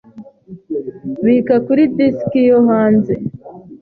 Bika 1.23 1.55
kuri 1.65 1.81
disiki 1.97 2.39
yo 2.49 2.59
hanze. 2.67 3.13